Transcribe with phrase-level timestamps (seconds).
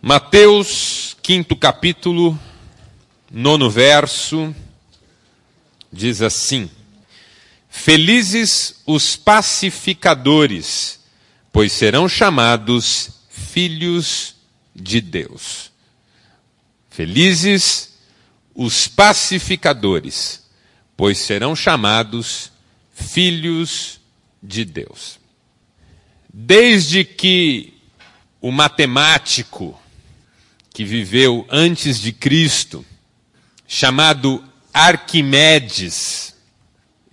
[0.00, 2.38] Mateus, quinto capítulo,
[3.28, 4.54] nono verso,
[5.92, 6.70] diz assim:
[7.68, 11.00] Felizes os pacificadores,
[11.52, 14.36] pois serão chamados filhos
[14.72, 15.72] de Deus.
[16.88, 17.98] Felizes
[18.54, 20.48] os pacificadores,
[20.96, 22.52] pois serão chamados
[22.94, 23.98] filhos
[24.40, 25.18] de Deus.
[26.32, 27.74] Desde que
[28.40, 29.76] o matemático
[30.78, 32.86] que viveu antes de Cristo,
[33.66, 36.36] chamado Arquimedes,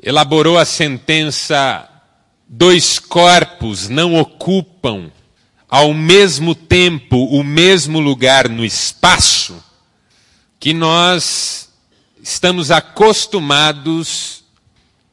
[0.03, 1.89] elaborou a sentença:
[2.47, 5.11] dois corpos não ocupam
[5.67, 9.59] ao mesmo tempo o mesmo lugar no espaço,
[10.59, 11.73] que nós
[12.21, 14.43] estamos acostumados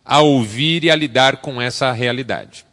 [0.05, 2.67] a ouvir e a lidar com essa realidade.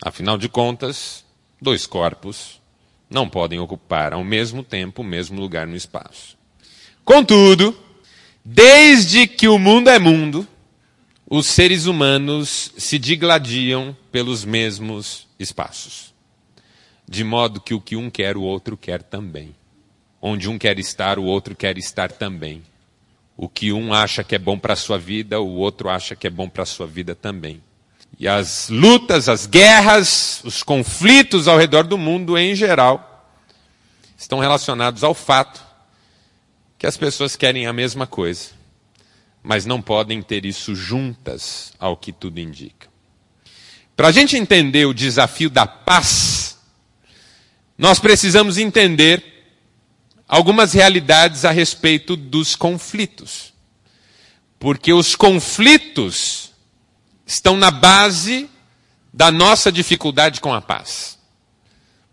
[0.00, 1.24] Afinal de contas,
[1.60, 2.64] dois corpos
[3.08, 6.36] não podem ocupar ao mesmo tempo o mesmo lugar no espaço.
[7.04, 7.76] Contudo,
[8.44, 10.46] desde que o mundo é mundo,
[11.28, 16.14] os seres humanos se digladiam pelos mesmos espaços.
[17.08, 19.54] De modo que o que um quer, o outro quer também.
[20.20, 22.62] Onde um quer estar, o outro quer estar também.
[23.36, 26.26] O que um acha que é bom para a sua vida, o outro acha que
[26.26, 27.62] é bom para a sua vida também.
[28.18, 33.30] E as lutas, as guerras, os conflitos ao redor do mundo, em geral,
[34.16, 35.62] estão relacionados ao fato
[36.78, 38.50] que as pessoas querem a mesma coisa,
[39.42, 42.88] mas não podem ter isso juntas, ao que tudo indica.
[43.94, 46.58] Para a gente entender o desafio da paz,
[47.78, 49.22] nós precisamos entender
[50.28, 53.54] algumas realidades a respeito dos conflitos.
[54.58, 56.45] Porque os conflitos
[57.26, 58.48] estão na base
[59.12, 61.18] da nossa dificuldade com a paz.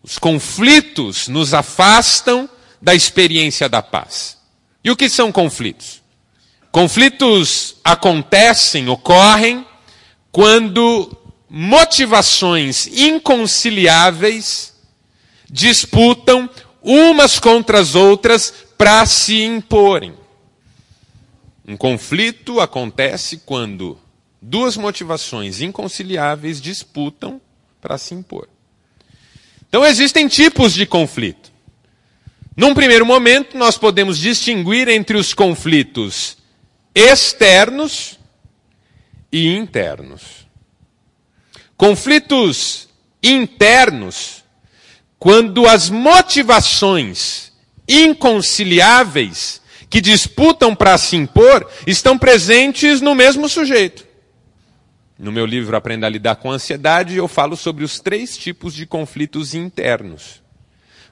[0.01, 2.49] Os conflitos nos afastam
[2.81, 4.37] da experiência da paz.
[4.83, 6.01] E o que são conflitos?
[6.71, 9.65] Conflitos acontecem, ocorrem,
[10.31, 11.15] quando
[11.47, 14.73] motivações inconciliáveis
[15.49, 16.49] disputam
[16.81, 20.15] umas contra as outras para se imporem.
[21.65, 23.97] Um conflito acontece quando
[24.43, 27.39] duas motivações inconciliáveis disputam
[27.79, 28.49] para se impor.
[29.69, 31.51] Então existem tipos de conflito.
[32.55, 36.37] Num primeiro momento, nós podemos distinguir entre os conflitos
[36.93, 38.19] externos
[39.31, 40.45] e internos.
[41.77, 42.89] Conflitos
[43.23, 44.43] internos,
[45.17, 47.53] quando as motivações
[47.87, 54.02] inconciliáveis que disputam para se impor estão presentes no mesmo sujeito.
[55.17, 58.73] No meu livro Aprenda a Lidar com a Ansiedade, eu falo sobre os três tipos
[58.73, 60.41] de conflitos internos.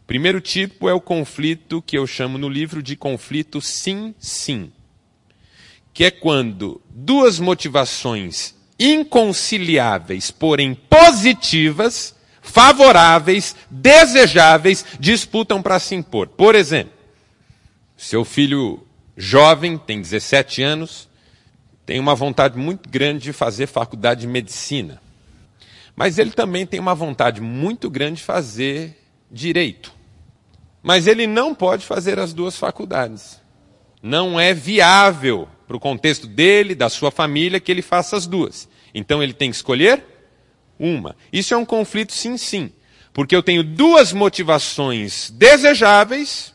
[0.04, 4.72] O primeiro tipo é o conflito que eu chamo no livro de conflito sim-sim,
[5.94, 16.28] que é quando duas motivações inconciliáveis, porém positivas, favoráveis, desejáveis, disputam para se impor.
[16.28, 16.94] Por exemplo,
[17.96, 18.86] seu filho
[19.16, 21.08] jovem, tem 17 anos,
[21.86, 25.02] tem uma vontade muito grande de fazer faculdade de medicina.
[25.96, 28.98] Mas ele também tem uma vontade muito grande de fazer
[29.30, 29.94] direito.
[30.82, 33.40] Mas ele não pode fazer as duas faculdades.
[34.02, 38.68] Não é viável para o contexto dele, da sua família, que ele faça as duas.
[38.94, 40.04] Então ele tem que escolher
[40.80, 41.16] uma.
[41.32, 42.72] Isso é um conflito sim, sim.
[43.14, 46.54] Porque eu tenho duas motivações desejáveis,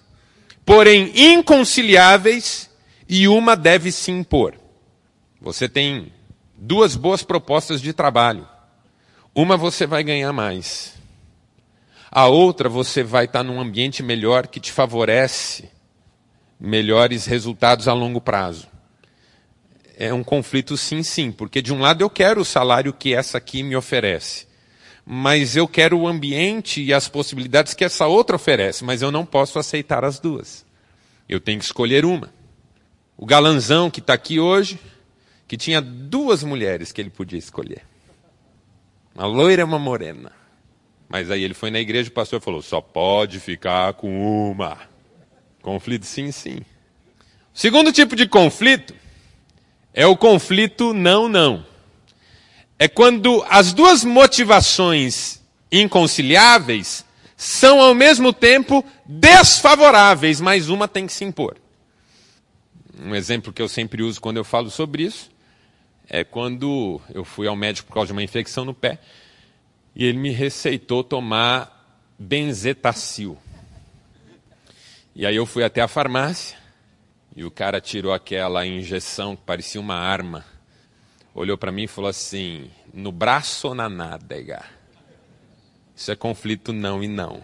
[0.64, 2.69] porém inconciliáveis,
[3.08, 4.54] e uma deve se impor.
[5.47, 6.12] Você tem
[6.59, 8.49] duas boas propostas de trabalho.
[9.33, 10.95] Uma você vai ganhar mais.
[12.11, 15.71] A outra você vai estar num ambiente melhor que te favorece
[16.59, 18.67] melhores resultados a longo prazo.
[19.97, 23.39] É um conflito sim, sim, porque de um lado eu quero o salário que essa
[23.39, 24.49] aqui me oferece,
[25.05, 29.25] mas eu quero o ambiente e as possibilidades que essa outra oferece, mas eu não
[29.25, 30.67] posso aceitar as duas.
[31.29, 32.35] Eu tenho que escolher uma.
[33.17, 34.81] O galanzão que está aqui hoje,
[35.46, 37.82] que tinha duas mulheres que ele podia escolher.
[39.14, 40.32] Uma loira e uma morena.
[41.08, 44.78] Mas aí ele foi na igreja e o pastor falou: só pode ficar com uma.
[45.62, 46.58] Conflito sim, sim.
[47.54, 48.94] O segundo tipo de conflito
[49.94, 51.64] é o conflito não, não.
[52.78, 55.40] É quando as duas motivações
[55.72, 57.04] inconciliáveis
[57.37, 61.56] são ao mesmo tempo desfavoráveis, mas uma tem que se impor.
[63.00, 65.31] Um exemplo que eu sempre uso quando eu falo sobre isso
[66.08, 68.99] é quando eu fui ao médico por causa de uma infecção no pé
[69.94, 73.37] e ele me receitou tomar benzetacil.
[75.14, 76.56] E aí eu fui até a farmácia
[77.35, 80.44] e o cara tirou aquela injeção que parecia uma arma.
[81.35, 84.64] Olhou para mim e falou assim: no braço ou na nádega?
[85.94, 87.43] Isso é conflito não e não.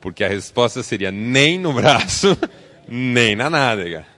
[0.00, 2.36] Porque a resposta seria nem no braço,
[2.88, 4.15] nem na nádega.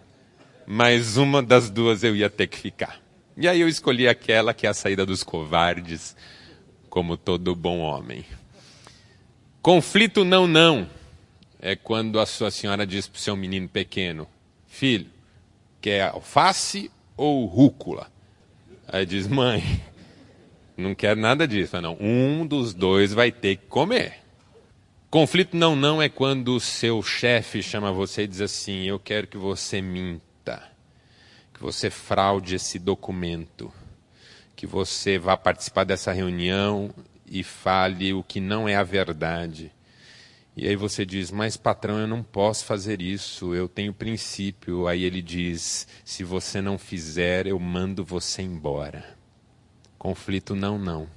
[0.70, 3.00] Mas uma das duas eu ia ter que ficar.
[3.34, 6.14] E aí eu escolhi aquela que é a saída dos covardes,
[6.90, 8.22] como todo bom homem.
[9.62, 10.86] Conflito não, não
[11.58, 14.28] é quando a sua senhora diz para o seu menino pequeno:
[14.66, 15.06] Filho,
[15.80, 18.12] quer alface ou rúcula?
[18.86, 19.82] Aí diz: Mãe,
[20.76, 21.80] não quero nada disso.
[21.80, 24.18] Não, um dos dois vai ter que comer.
[25.08, 29.26] Conflito não, não é quando o seu chefe chama você e diz assim: Eu quero
[29.26, 30.27] que você minta,
[31.58, 33.70] que você fraude esse documento,
[34.56, 36.94] que você vá participar dessa reunião
[37.26, 39.72] e fale o que não é a verdade
[40.60, 44.88] e aí você diz, mas patrão, eu não posso fazer isso, eu tenho princípio.
[44.88, 49.04] Aí ele diz, se você não fizer, eu mando você embora.
[49.96, 51.08] Conflito não, não.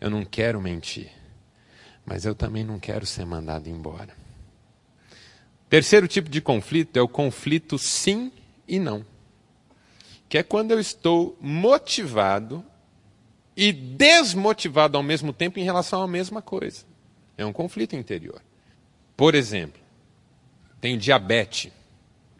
[0.00, 1.08] Eu não quero mentir,
[2.04, 4.12] mas eu também não quero ser mandado embora.
[5.68, 8.32] Terceiro tipo de conflito é o conflito sim
[8.66, 9.06] e não.
[10.30, 12.64] Que é quando eu estou motivado
[13.54, 16.86] e desmotivado ao mesmo tempo em relação à mesma coisa.
[17.36, 18.40] É um conflito interior.
[19.14, 19.78] Por exemplo,
[20.80, 21.70] tenho diabetes.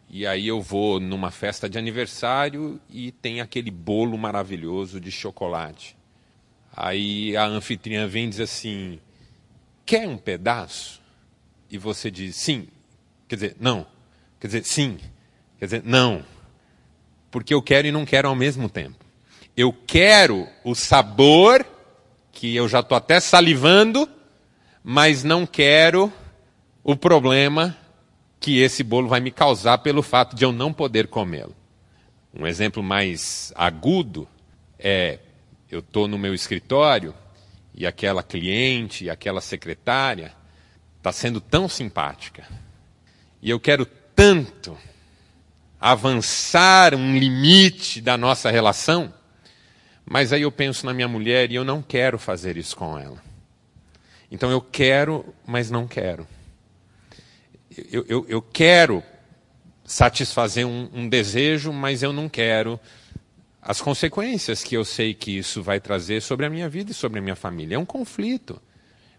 [0.09, 5.95] E aí eu vou numa festa de aniversário e tem aquele bolo maravilhoso de chocolate.
[6.75, 8.99] Aí a anfitriã vem e diz assim:
[9.85, 11.01] Quer um pedaço?
[11.69, 12.67] E você diz sim.
[13.27, 13.85] Quer dizer, não.
[14.39, 14.97] Quer dizer, sim.
[15.59, 16.25] Quer dizer, não.
[17.31, 19.03] Porque eu quero e não quero ao mesmo tempo.
[19.55, 21.65] Eu quero o sabor,
[22.31, 24.07] que eu já estou até salivando,
[24.83, 26.11] mas não quero
[26.83, 27.75] o problema
[28.39, 31.55] que esse bolo vai me causar pelo fato de eu não poder comê-lo.
[32.33, 34.27] Um exemplo mais agudo
[34.79, 35.19] é:
[35.69, 37.13] eu estou no meu escritório
[37.73, 40.33] e aquela cliente, aquela secretária
[40.97, 42.47] está sendo tão simpática.
[43.41, 43.85] E eu quero
[44.15, 44.77] tanto
[45.81, 49.11] avançar um limite da nossa relação,
[50.05, 53.21] mas aí eu penso na minha mulher e eu não quero fazer isso com ela.
[54.31, 56.25] Então eu quero, mas não quero
[57.91, 59.03] eu, eu, eu quero
[59.85, 62.79] satisfazer um, um desejo, mas eu não quero
[63.61, 67.19] as consequências que eu sei que isso vai trazer sobre a minha vida e sobre
[67.19, 67.75] a minha família.
[67.75, 68.61] É um conflito.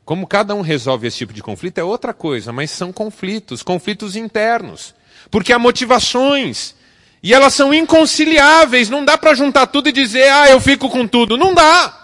[0.04, 4.16] Como cada um resolve esse tipo de conflito é outra coisa, mas são conflitos, conflitos
[4.16, 4.94] internos.
[5.30, 6.74] Porque há motivações.
[7.22, 8.90] E elas são inconciliáveis.
[8.90, 11.36] Não dá para juntar tudo e dizer, ah, eu fico com tudo.
[11.36, 12.02] Não dá.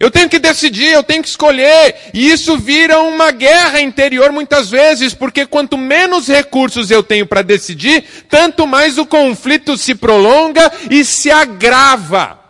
[0.00, 1.94] Eu tenho que decidir, eu tenho que escolher.
[2.14, 7.42] E isso vira uma guerra interior muitas vezes, porque quanto menos recursos eu tenho para
[7.42, 12.40] decidir, tanto mais o conflito se prolonga e se agrava.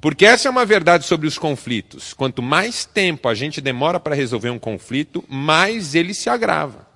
[0.00, 2.12] Porque essa é uma verdade sobre os conflitos.
[2.12, 6.87] Quanto mais tempo a gente demora para resolver um conflito, mais ele se agrava.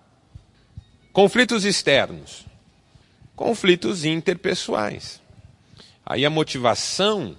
[1.13, 2.47] Conflitos externos.
[3.37, 5.21] Conflitos interpessoais.
[6.07, 7.37] Aí a motivação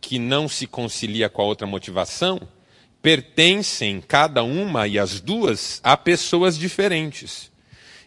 [0.00, 2.40] que não se concilia com a outra motivação,
[3.02, 7.50] pertencem cada uma e as duas a pessoas diferentes.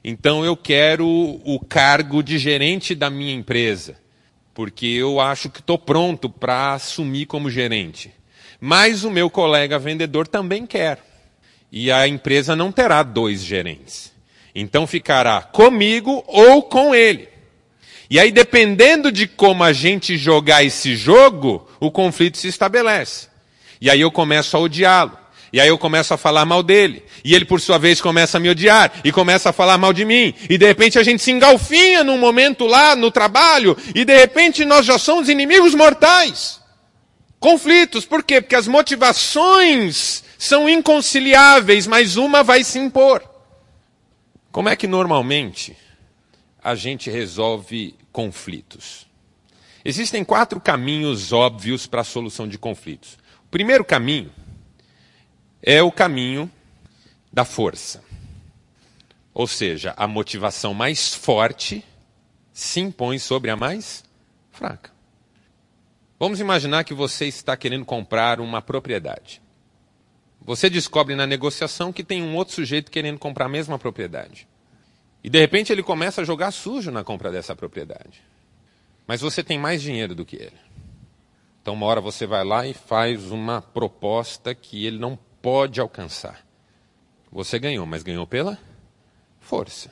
[0.02, 3.98] Então eu quero o cargo de gerente da minha empresa,
[4.54, 8.14] porque eu acho que estou pronto para assumir como gerente.
[8.62, 11.04] Mas o meu colega vendedor também quer.
[11.70, 14.18] E a empresa não terá dois gerentes.
[14.54, 17.30] Então ficará comigo ou com ele.
[18.10, 23.28] E aí, dependendo de como a gente jogar esse jogo, o conflito se estabelece.
[23.80, 25.18] E aí eu começo a odiá-lo.
[25.54, 27.04] E aí eu começo a falar mal dele.
[27.24, 28.92] E ele, por sua vez, começa a me odiar.
[29.04, 30.34] E começa a falar mal de mim.
[30.50, 33.78] E de repente a gente se engalfinha num momento lá no trabalho.
[33.94, 36.60] E de repente nós já somos inimigos mortais.
[37.40, 38.06] Conflitos.
[38.06, 38.42] Por quê?
[38.42, 43.29] Porque as motivações são inconciliáveis, mas uma vai se impor.
[44.52, 45.78] Como é que normalmente
[46.64, 49.08] a gente resolve conflitos?
[49.86, 53.18] Existem quatro caminhos óbvios para a solução de conflitos.
[53.46, 54.32] O primeiro caminho
[55.62, 56.52] é o caminho
[57.32, 58.04] da força.
[59.34, 61.86] Ou seja, a motivação mais forte
[62.52, 64.04] se impõe sobre a mais
[64.52, 64.92] fraca.
[66.20, 69.42] Vamos imaginar que você está querendo comprar uma propriedade.
[70.42, 74.48] Você descobre na negociação que tem um outro sujeito querendo comprar a mesma propriedade.
[75.24, 78.22] E de repente ele começa a jogar sujo na compra dessa propriedade.
[79.06, 80.70] Mas você tem mais dinheiro do que ele.
[81.62, 86.44] Então, uma hora você vai lá e faz uma proposta que ele não pode alcançar.
[87.32, 88.58] Você ganhou, mas ganhou pela
[89.40, 89.92] força.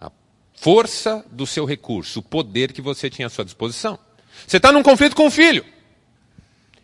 [0.00, 0.10] A
[0.54, 3.98] força do seu recurso, o poder que você tinha à sua disposição.
[4.46, 5.64] Você está num conflito com o filho.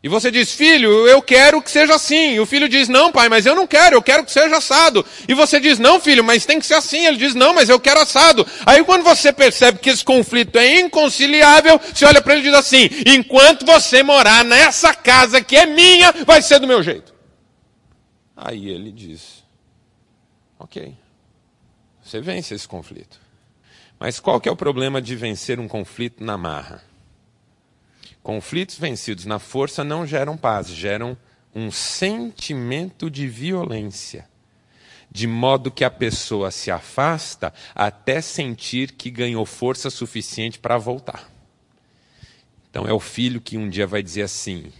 [0.03, 2.33] E você diz, filho, eu quero que seja assim.
[2.33, 5.05] E o filho diz, não, pai, mas eu não quero, eu quero que seja assado.
[5.29, 7.07] E você diz, não, filho, mas tem que ser assim.
[7.07, 8.47] Ele diz, não, mas eu quero assado.
[8.65, 12.55] Aí quando você percebe que esse conflito é inconciliável, você olha para ele e diz
[12.55, 17.13] assim: enquanto você morar nessa casa que é minha, vai ser do meu jeito.
[18.35, 19.45] Aí ele diz,
[20.59, 20.95] ok,
[22.03, 23.21] você vence esse conflito.
[23.99, 26.90] Mas qual que é o problema de vencer um conflito na marra?
[28.23, 31.17] Conflitos vencidos na força não geram paz, geram
[31.55, 34.29] um sentimento de violência,
[35.11, 41.31] de modo que a pessoa se afasta até sentir que ganhou força suficiente para voltar.
[42.71, 44.71] Então é o filho que um dia vai dizer assim: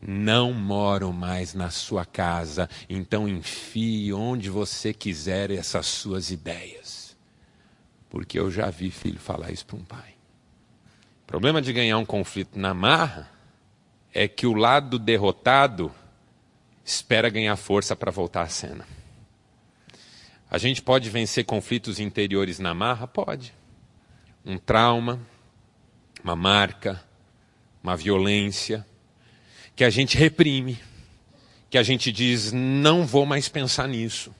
[0.00, 7.16] não moro mais na sua casa, então enfie onde você quiser essas suas ideias.
[8.10, 10.21] Porque eu já vi filho falar isso para um pai.
[11.22, 13.30] O problema de ganhar um conflito na marra
[14.12, 15.92] é que o lado derrotado
[16.84, 18.86] espera ganhar força para voltar à cena.
[20.50, 23.06] A gente pode vencer conflitos interiores na marra?
[23.06, 23.54] Pode.
[24.44, 25.18] Um trauma,
[26.22, 27.02] uma marca,
[27.82, 28.86] uma violência,
[29.74, 30.78] que a gente reprime,
[31.70, 34.34] que a gente diz: não vou mais pensar nisso,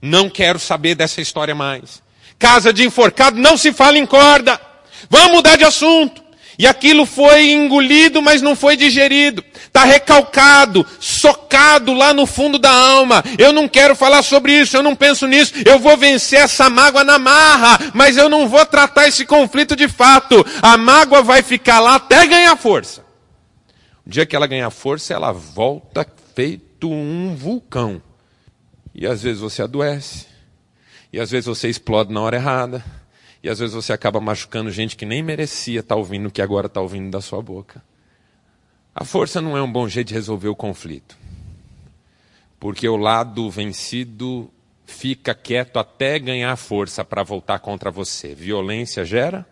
[0.00, 2.02] não quero saber dessa história mais.
[2.38, 4.67] Casa de enforcado não se fala em corda.
[5.08, 6.28] Vamos mudar de assunto.
[6.58, 9.44] E aquilo foi engolido, mas não foi digerido.
[9.54, 13.22] Está recalcado, socado lá no fundo da alma.
[13.38, 15.54] Eu não quero falar sobre isso, eu não penso nisso.
[15.64, 19.86] Eu vou vencer essa mágoa na marra, mas eu não vou tratar esse conflito de
[19.86, 20.44] fato.
[20.60, 23.04] A mágoa vai ficar lá até ganhar força.
[24.04, 28.02] O dia que ela ganhar força, ela volta feito um vulcão.
[28.92, 30.26] E às vezes você adoece,
[31.12, 32.84] e às vezes você explode na hora errada.
[33.42, 36.42] E às vezes você acaba machucando gente que nem merecia estar tá ouvindo o que
[36.42, 37.82] agora está ouvindo da sua boca.
[38.94, 41.16] A força não é um bom jeito de resolver o conflito.
[42.58, 44.50] Porque o lado vencido
[44.84, 48.34] fica quieto até ganhar força para voltar contra você.
[48.34, 49.46] Violência gera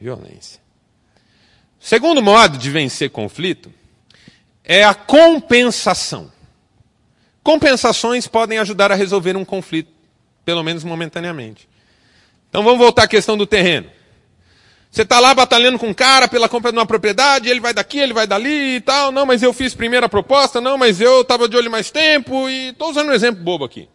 [0.00, 0.60] violência.
[1.80, 3.72] Segundo modo de vencer conflito
[4.62, 6.30] é a compensação.
[7.42, 9.90] Compensações podem ajudar a resolver um conflito,
[10.44, 11.68] pelo menos momentaneamente.
[12.48, 13.90] Então vamos voltar à questão do terreno.
[14.90, 17.98] Você está lá batalhando com um cara pela compra de uma propriedade, ele vai daqui,
[17.98, 19.12] ele vai dali e tal.
[19.12, 22.68] Não, mas eu fiz primeira proposta, não, mas eu estava de olho mais tempo e
[22.70, 23.88] estou usando um exemplo bobo aqui.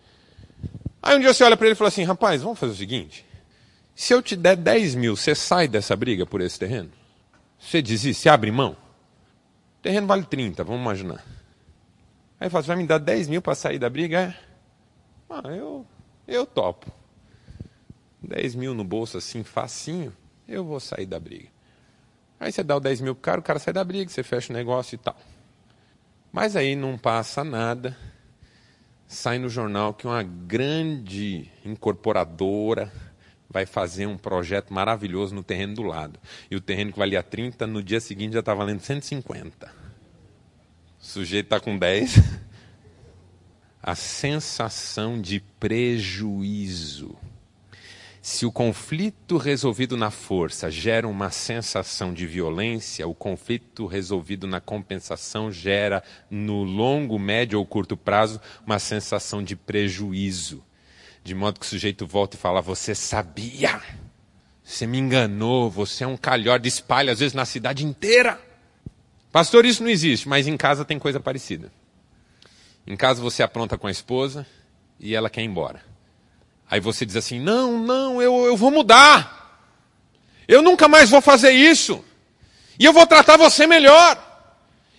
[1.02, 3.26] Aí um dia você olha para ele e fala assim, rapaz, vamos fazer o seguinte.
[3.96, 6.92] Se eu te der 10 mil, você sai dessa briga por esse terreno?
[7.60, 8.78] Você desiste, você abre mão?
[9.80, 11.24] O terreno vale 30, vamos imaginar.
[12.40, 14.20] Aí fala, você vai me dar 10 mil para sair da briga?
[14.20, 14.36] É?
[15.30, 15.86] Ah, eu,
[16.28, 16.92] eu topo.
[18.24, 20.16] 10 mil no bolso assim, facinho,
[20.48, 21.50] eu vou sair da briga.
[22.40, 24.52] Aí você dá o 10 mil pro cara, o cara sai da briga, você fecha
[24.52, 25.16] o negócio e tal.
[26.32, 27.96] Mas aí não passa nada,
[29.08, 32.92] sai no jornal que uma grande incorporadora
[33.50, 36.20] vai fazer um projeto maravilhoso no terreno do lado.
[36.50, 39.68] E o terreno que valia 30, no dia seguinte já está valendo 150.
[39.68, 39.72] O
[41.06, 42.16] sujeito está com 10.
[43.86, 47.16] A sensação de prejuízo
[48.24, 54.62] se o conflito resolvido na força gera uma sensação de violência, o conflito resolvido na
[54.62, 56.02] compensação gera,
[56.32, 60.64] no longo, médio ou curto prazo, uma sensação de prejuízo.
[61.22, 63.82] De modo que o sujeito volta e fala: Você sabia?
[64.64, 68.40] Você me enganou, você é um calhorda, espalha às vezes na cidade inteira.
[69.34, 71.74] Pastor, isso não existe, mas em casa tem coisa parecida.
[72.88, 74.48] Em casa você apronta com a esposa
[74.98, 75.93] e ela quer ir embora.
[76.74, 79.62] Aí você diz assim: não, não, eu, eu vou mudar.
[80.48, 82.04] Eu nunca mais vou fazer isso.
[82.80, 84.18] E eu vou tratar você melhor.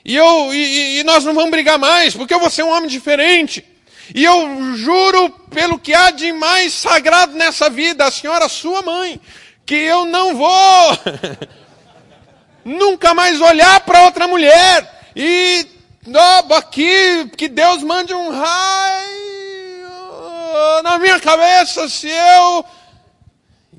[0.05, 2.89] E, eu, e, e nós não vamos brigar mais, porque eu vou ser um homem
[2.89, 3.65] diferente.
[4.15, 9.21] E eu juro pelo que há de mais sagrado nessa vida, a senhora sua mãe,
[9.67, 10.99] que eu não vou
[12.65, 15.11] nunca mais olhar para outra mulher.
[15.17, 15.67] E
[16.07, 19.34] oh, aqui, que Deus mande um raio
[20.83, 22.65] na minha cabeça se eu.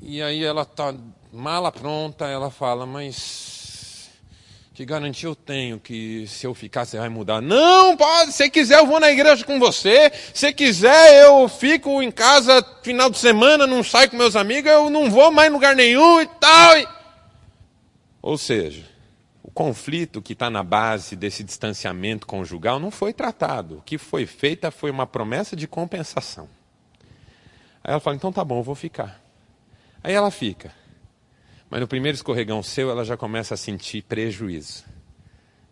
[0.02, 0.94] E aí ela tá
[1.32, 4.10] mala pronta, ela fala, mas
[4.74, 7.40] que garantia eu tenho que se eu ficar você vai mudar?
[7.40, 12.10] Não, pode, se quiser eu vou na igreja com você, se quiser eu fico em
[12.10, 15.74] casa final de semana, não saio com meus amigos, eu não vou mais em lugar
[15.74, 16.74] nenhum e tal.
[18.20, 18.84] Ou seja,
[19.46, 23.78] O conflito que está na base desse distanciamento conjugal não foi tratado.
[23.78, 26.48] O que foi feita foi uma promessa de compensação.
[27.86, 29.22] Aí ela fala: então tá bom, eu vou ficar.
[30.02, 30.74] Aí ela fica.
[31.70, 34.84] Mas no primeiro escorregão seu, ela já começa a sentir prejuízo.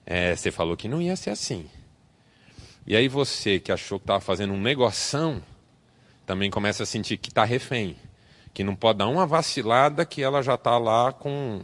[0.07, 1.69] É, você falou que não ia ser assim.
[2.87, 5.43] E aí você, que achou que estava fazendo um negoção,
[6.25, 7.97] também começa a sentir que está refém.
[8.53, 11.61] Que não pode dar uma vacilada que ela já está lá com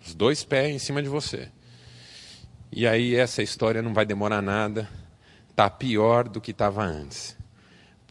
[0.00, 1.48] os dois pés em cima de você.
[2.70, 4.88] E aí essa história não vai demorar nada.
[5.50, 7.36] Está pior do que estava antes.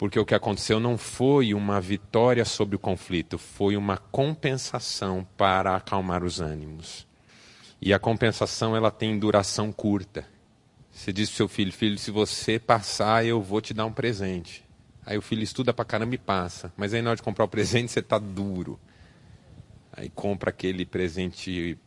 [0.01, 5.75] Porque o que aconteceu não foi uma vitória sobre o conflito, foi uma compensação para
[5.75, 7.07] acalmar os ânimos.
[7.79, 10.25] E a compensação ela tem duração curta.
[10.89, 14.65] Você diz para seu filho, filho, se você passar, eu vou te dar um presente.
[15.05, 16.73] Aí o filho estuda para caramba e passa.
[16.75, 18.79] Mas aí na hora de comprar o presente, você está duro.
[19.93, 21.77] Aí compra aquele presente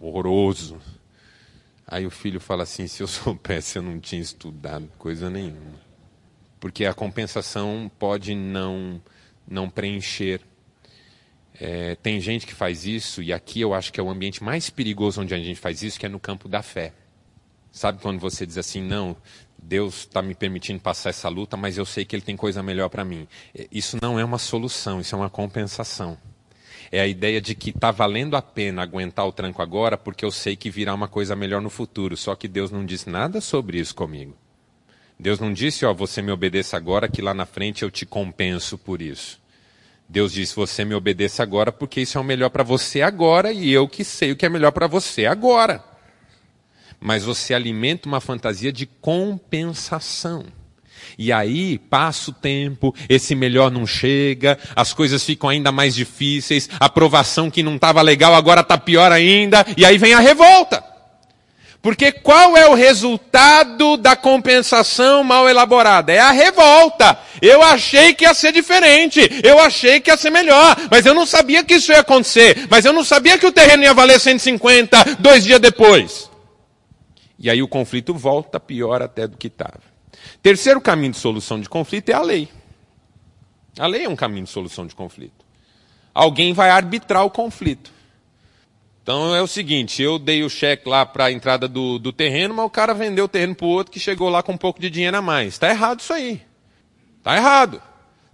[0.00, 0.80] horroroso.
[1.86, 5.89] Aí o filho fala assim, se eu soubesse, eu não tinha estudado coisa nenhuma
[6.60, 9.00] porque a compensação pode não,
[9.48, 10.42] não preencher.
[11.58, 14.70] É, tem gente que faz isso, e aqui eu acho que é o ambiente mais
[14.70, 16.92] perigoso onde a gente faz isso, que é no campo da fé.
[17.72, 19.16] Sabe quando você diz assim, não,
[19.58, 22.88] Deus está me permitindo passar essa luta, mas eu sei que Ele tem coisa melhor
[22.88, 23.26] para mim.
[23.54, 26.16] É, isso não é uma solução, isso é uma compensação.
[26.92, 30.30] É a ideia de que está valendo a pena aguentar o tranco agora, porque eu
[30.30, 32.16] sei que virá uma coisa melhor no futuro.
[32.16, 34.36] Só que Deus não disse nada sobre isso comigo.
[35.20, 38.78] Deus não disse, ó, você me obedeça agora, que lá na frente eu te compenso
[38.78, 39.38] por isso.
[40.08, 43.70] Deus disse, você me obedeça agora, porque isso é o melhor para você agora, e
[43.70, 45.84] eu que sei o que é melhor para você agora.
[46.98, 50.46] Mas você alimenta uma fantasia de compensação.
[51.18, 56.68] E aí passa o tempo, esse melhor não chega, as coisas ficam ainda mais difíceis,
[56.80, 60.89] a aprovação que não estava legal agora está pior ainda, e aí vem a revolta.
[61.82, 66.12] Porque qual é o resultado da compensação mal elaborada?
[66.12, 67.18] É a revolta.
[67.40, 69.20] Eu achei que ia ser diferente.
[69.42, 70.76] Eu achei que ia ser melhor.
[70.90, 72.66] Mas eu não sabia que isso ia acontecer.
[72.68, 76.30] Mas eu não sabia que o terreno ia valer 150 dois dias depois.
[77.38, 79.80] E aí o conflito volta pior até do que estava.
[80.42, 82.48] Terceiro caminho de solução de conflito é a lei.
[83.78, 85.46] A lei é um caminho de solução de conflito.
[86.12, 87.90] Alguém vai arbitrar o conflito.
[89.10, 92.54] Então é o seguinte, eu dei o cheque lá para a entrada do, do terreno,
[92.54, 94.80] mas o cara vendeu o terreno para o outro que chegou lá com um pouco
[94.80, 95.54] de dinheiro a mais.
[95.54, 96.40] Está errado isso aí.
[97.18, 97.82] Está errado.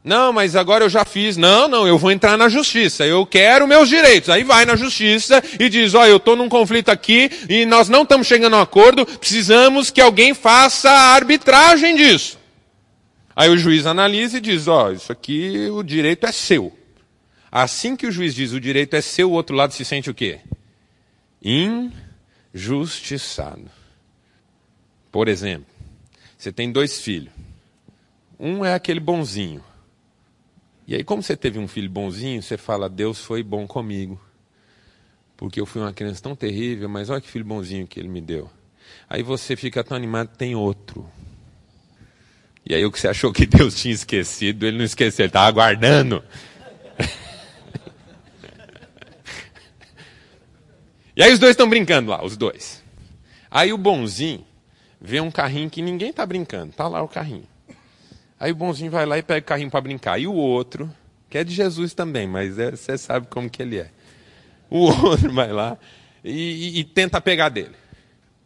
[0.04, 1.38] Não, mas agora eu já fiz.
[1.38, 3.06] Não, não, eu vou entrar na justiça.
[3.06, 4.28] Eu quero meus direitos.
[4.28, 8.02] Aí vai na justiça e diz, ó, eu estou num conflito aqui e nós não
[8.02, 12.38] estamos chegando a um acordo, precisamos que alguém faça a arbitragem disso.
[13.34, 16.70] Aí o juiz analisa e diz, ó, isso aqui o direito é seu.
[17.50, 20.14] Assim que o juiz diz o direito é seu, o outro lado se sente o
[20.14, 20.40] quê?
[22.52, 23.70] Injustiçado.
[25.12, 25.66] Por exemplo,
[26.36, 27.32] você tem dois filhos.
[28.38, 29.64] Um é aquele bonzinho.
[30.86, 34.20] E aí, como você teve um filho bonzinho, você fala: Deus foi bom comigo.
[35.36, 38.20] Porque eu fui uma criança tão terrível, mas olha que filho bonzinho que ele me
[38.20, 38.50] deu.
[39.08, 41.08] Aí você fica tão animado, tem outro.
[42.64, 45.46] E aí o que você achou que Deus tinha esquecido, ele não esqueceu, ele estava
[45.46, 46.24] aguardando.
[51.16, 52.84] E aí os dois estão brincando lá, os dois.
[53.50, 54.44] Aí o bonzinho
[55.00, 57.48] vê um carrinho que ninguém está brincando, tá lá o carrinho.
[58.38, 60.20] Aí o bonzinho vai lá e pega o carrinho para brincar.
[60.20, 60.92] E o outro,
[61.30, 63.90] que é de Jesus também, mas é, você sabe como que ele é.
[64.68, 65.78] O outro vai lá
[66.22, 67.74] e, e, e tenta pegar dele.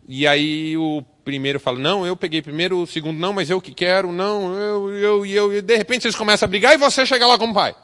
[0.06, 3.72] E aí o primeiro fala, não, eu peguei primeiro, o segundo, não, mas eu que
[3.72, 7.26] quero, não, eu, eu, eu, e de repente vocês começam a brigar e você chega
[7.26, 7.72] lá como pai.
[7.72, 7.76] O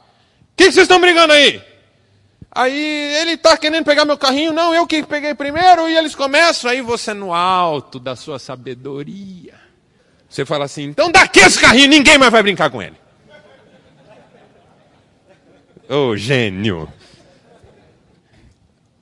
[0.55, 1.61] que, que vocês estão brigando aí?
[2.57, 6.71] Aí ele está querendo pegar meu carrinho, não, eu que peguei primeiro, e eles começam,
[6.71, 9.53] aí você no alto da sua sabedoria.
[10.27, 12.95] Você fala assim, então daqui esse carrinho, ninguém mais vai brincar com ele.
[15.87, 16.91] Ô oh, gênio!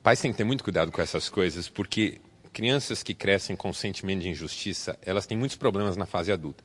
[0.04, 2.20] Pais têm que ter muito cuidado com essas coisas, porque
[2.52, 6.62] crianças que crescem com sentimento de injustiça, elas têm muitos problemas na fase adulta.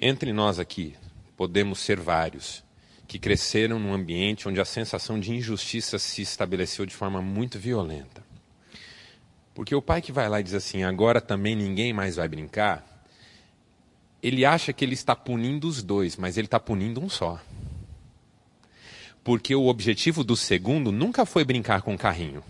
[0.00, 0.96] Entre nós aqui,
[1.36, 2.64] podemos ser vários
[3.12, 8.24] que cresceram num ambiente onde a sensação de injustiça se estabeleceu de forma muito violenta.
[9.52, 13.04] Porque o pai que vai lá e diz assim, agora também ninguém mais vai brincar,
[14.22, 17.38] ele acha que ele está punindo os dois, mas ele está punindo um só.
[19.22, 22.42] Porque o objetivo do segundo nunca foi brincar com o carrinho,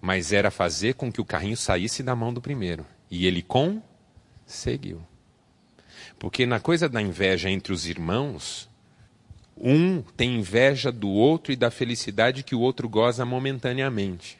[0.00, 2.84] mas era fazer com que o carrinho saísse da mão do primeiro.
[3.08, 5.00] E ele conseguiu.
[6.18, 8.68] Porque na coisa da inveja entre os irmãos,
[9.60, 14.38] um tem inveja do outro e da felicidade que o outro goza momentaneamente.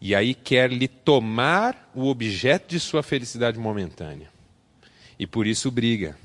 [0.00, 4.30] E aí quer lhe tomar o objeto de sua felicidade momentânea.
[5.18, 6.16] E por isso briga.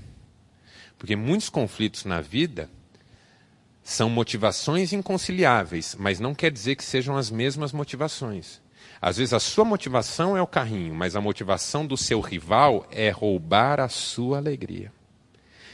[0.98, 2.70] Porque muitos conflitos na vida
[3.84, 8.62] são motivações inconciliáveis, mas não quer dizer que sejam as mesmas motivações.
[9.02, 13.10] Às vezes a sua motivação é o carrinho, mas a motivação do seu rival é
[13.10, 14.92] roubar a sua alegria.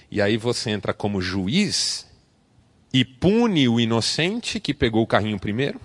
[0.10, 2.09] E aí você entra como juiz
[2.94, 5.80] e pune o inocente que pegou o carrinho primeiro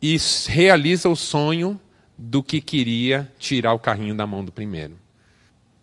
[0.00, 0.16] e
[0.46, 1.78] realiza o sonho
[2.16, 4.98] do que queria tirar o carrinho da mão do primeiro.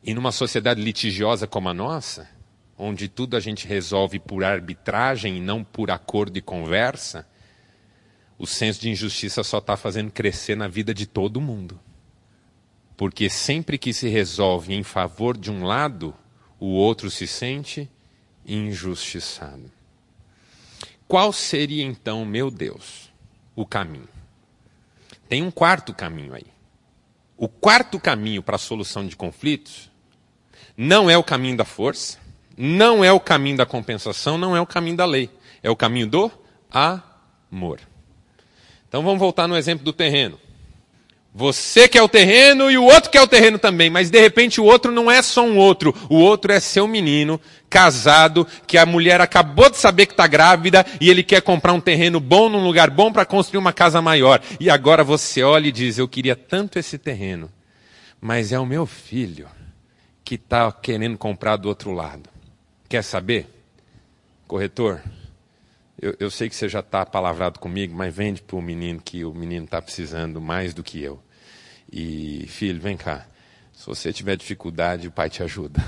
[0.04, 2.30] E numa sociedade litigiosa como a nossa,
[2.78, 7.28] onde tudo a gente resolve por arbitragem e não por acordo e conversa,
[8.38, 11.80] o senso de injustiça só está fazendo crescer na vida de todo mundo.
[12.96, 16.16] Porque sempre que se resolve em favor de um lado,
[16.60, 17.90] o outro se sente
[18.46, 19.77] injustiçado.
[21.08, 23.12] Qual seria então, meu Deus,
[23.56, 24.10] o caminho?
[25.30, 26.46] Tem um quarto caminho aí.
[27.38, 29.90] O quarto caminho para a solução de conflitos
[30.76, 32.18] não é o caminho da força,
[32.58, 35.30] não é o caminho da compensação, não é o caminho da lei.
[35.62, 36.32] É o caminho do
[36.72, 37.80] amor.
[38.88, 40.40] Então vamos voltar no exemplo do terreno.
[41.38, 44.64] Você quer o terreno e o outro quer o terreno também, mas de repente o
[44.64, 49.22] outro não é só um outro, o outro é seu menino, casado, que a mulher
[49.22, 52.90] acabou de saber que está grávida e ele quer comprar um terreno bom num lugar
[52.90, 54.42] bom para construir uma casa maior.
[54.60, 57.52] E agora você olha e diz: Eu queria tanto esse terreno,
[58.20, 59.48] mas é o meu filho
[60.26, 62.28] que está querendo comprar do outro lado.
[62.90, 63.48] Quer saber?
[64.48, 65.04] Corretor,
[66.02, 69.24] eu, eu sei que você já está palavrado comigo, mas vende para o menino que
[69.24, 71.22] o menino está precisando mais do que eu.
[71.92, 73.28] E, filho, vem cá.
[73.74, 75.84] Se você tiver dificuldade, o pai te ajuda.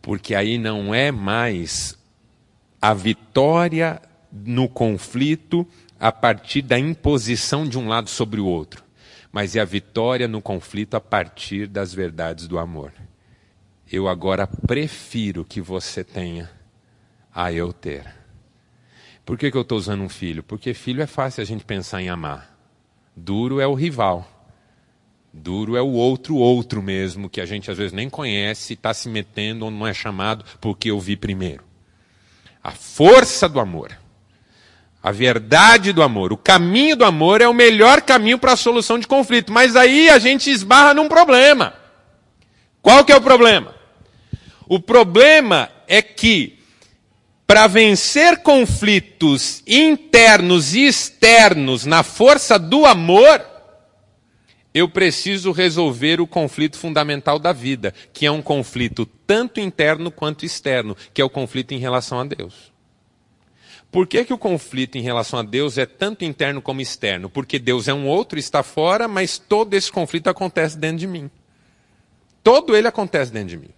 [0.00, 1.98] Porque aí não é mais
[2.80, 4.00] a vitória
[4.32, 5.66] no conflito
[6.00, 8.82] a partir da imposição de um lado sobre o outro,
[9.30, 12.92] mas é a vitória no conflito a partir das verdades do amor
[13.92, 16.50] eu agora prefiro que você tenha
[17.32, 18.06] a eu ter.
[19.22, 20.42] Por que, que eu estou usando um filho?
[20.42, 22.56] Porque filho é fácil a gente pensar em amar.
[23.14, 24.26] Duro é o rival.
[25.32, 29.08] Duro é o outro outro mesmo, que a gente às vezes nem conhece, está se
[29.08, 31.64] metendo não é chamado porque eu vi primeiro.
[32.62, 33.96] A força do amor,
[35.02, 38.98] a verdade do amor, o caminho do amor é o melhor caminho para a solução
[38.98, 39.52] de conflito.
[39.52, 41.74] Mas aí a gente esbarra num problema.
[42.80, 43.74] Qual que é o problema?
[44.68, 46.58] O problema é que,
[47.46, 53.40] para vencer conflitos internos e externos na força do amor,
[54.74, 60.46] eu preciso resolver o conflito fundamental da vida, que é um conflito tanto interno quanto
[60.46, 62.72] externo, que é o conflito em relação a Deus.
[63.90, 67.28] Por que, que o conflito em relação a Deus é tanto interno como externo?
[67.28, 71.30] Porque Deus é um outro, está fora, mas todo esse conflito acontece dentro de mim.
[72.42, 73.70] Todo ele acontece dentro de mim.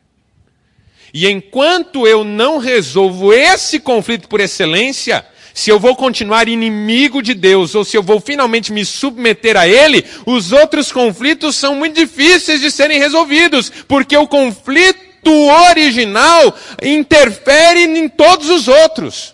[1.12, 7.33] E enquanto eu não resolvo esse conflito por excelência, se eu vou continuar inimigo de
[7.33, 11.95] Deus ou se eu vou finalmente me submeter a Ele, os outros conflitos são muito
[11.95, 15.31] difíceis de serem resolvidos, porque o conflito
[15.71, 19.33] original interfere em todos os outros.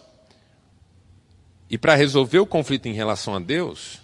[1.70, 3.98] E para resolver o conflito em relação a Deus,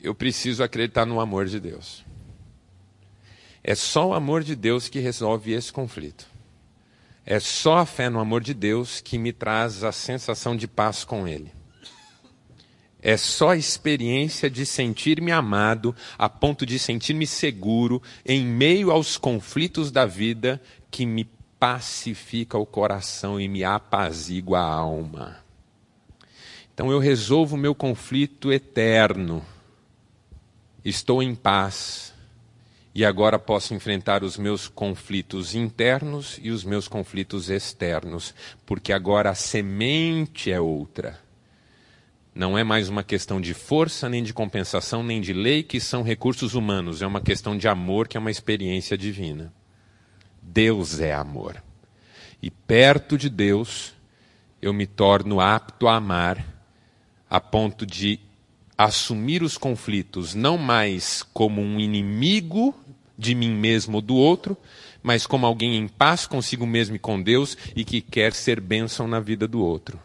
[0.00, 2.04] eu preciso acreditar no amor de Deus.
[3.62, 6.26] É só o amor de Deus que resolve esse conflito.
[7.26, 11.04] É só a fé no amor de Deus que me traz a sensação de paz
[11.04, 11.50] com Ele.
[13.00, 19.18] É só a experiência de sentir-me amado, a ponto de sentir-me seguro em meio aos
[19.18, 20.60] conflitos da vida
[20.90, 25.36] que me pacifica o coração e me apazigua a alma.
[26.72, 29.44] Então eu resolvo o meu conflito eterno.
[30.84, 32.14] Estou em paz
[32.94, 38.32] e agora posso enfrentar os meus conflitos internos e os meus conflitos externos,
[38.64, 41.18] porque agora a semente é outra.
[42.32, 46.02] Não é mais uma questão de força, nem de compensação, nem de lei, que são
[46.02, 47.02] recursos humanos.
[47.02, 49.52] É uma questão de amor, que é uma experiência divina.
[50.40, 51.62] Deus é amor.
[52.40, 53.92] E perto de Deus,
[54.62, 56.44] eu me torno apto a amar,
[57.28, 58.20] a ponto de
[58.76, 62.74] assumir os conflitos não mais como um inimigo
[63.16, 64.56] de mim mesmo ou do outro,
[65.02, 69.06] mas como alguém em paz consigo mesmo e com Deus e que quer ser bênção
[69.06, 69.98] na vida do outro.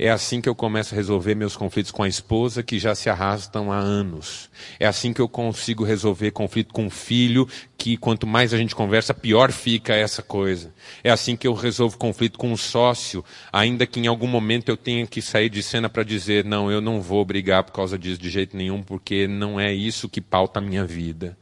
[0.00, 3.10] É assim que eu começo a resolver meus conflitos com a esposa, que já se
[3.10, 4.48] arrastam há anos.
[4.78, 8.76] É assim que eu consigo resolver conflito com o filho, que quanto mais a gente
[8.76, 10.72] conversa, pior fica essa coisa.
[11.02, 14.76] É assim que eu resolvo conflito com um sócio, ainda que em algum momento eu
[14.76, 18.20] tenha que sair de cena para dizer, não, eu não vou brigar por causa disso
[18.20, 21.36] de jeito nenhum, porque não é isso que pauta a minha vida.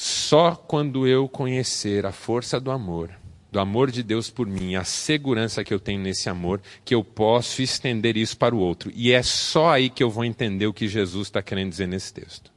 [0.00, 3.10] Só quando eu conhecer a força do amor,
[3.50, 7.02] do amor de Deus por mim, a segurança que eu tenho nesse amor, que eu
[7.02, 8.92] posso estender isso para o outro.
[8.94, 12.14] E é só aí que eu vou entender o que Jesus está querendo dizer nesse
[12.14, 12.52] texto.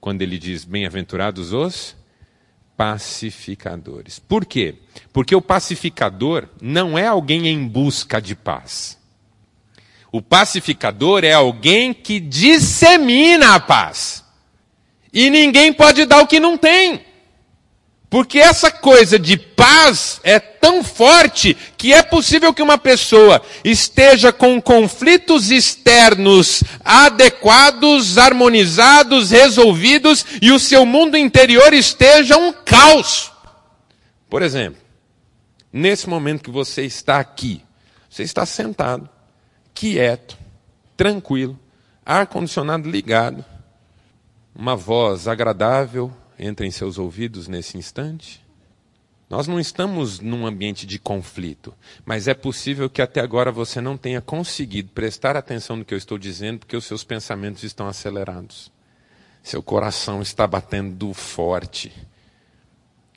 [0.00, 1.94] Quando ele diz: Bem-aventurados os
[2.74, 4.18] pacificadores.
[4.18, 4.76] Por quê?
[5.12, 8.98] Porque o pacificador não é alguém em busca de paz.
[10.10, 14.25] O pacificador é alguém que dissemina a paz.
[15.16, 17.02] E ninguém pode dar o que não tem.
[18.10, 24.30] Porque essa coisa de paz é tão forte que é possível que uma pessoa esteja
[24.30, 33.32] com conflitos externos adequados, harmonizados, resolvidos e o seu mundo interior esteja um caos.
[34.28, 34.82] Por exemplo,
[35.72, 37.62] nesse momento que você está aqui,
[38.10, 39.08] você está sentado,
[39.72, 40.36] quieto,
[40.94, 41.58] tranquilo,
[42.04, 43.42] ar-condicionado ligado,
[44.58, 48.44] uma voz agradável, entra em seus ouvidos nesse instante?
[49.28, 53.96] Nós não estamos num ambiente de conflito, mas é possível que até agora você não
[53.96, 58.72] tenha conseguido prestar atenção no que eu estou dizendo, porque os seus pensamentos estão acelerados.
[59.42, 61.92] Seu coração está batendo forte.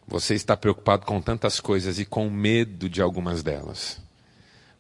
[0.08, 4.02] Você está preocupado com tantas coisas e com medo de algumas delas,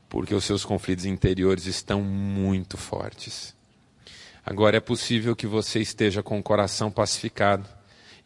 [0.09, 3.55] porque os seus conflitos interiores estão muito fortes.
[4.45, 7.67] Agora é possível que você esteja com o coração pacificado